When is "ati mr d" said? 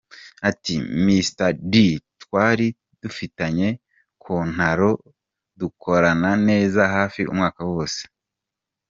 0.49-1.73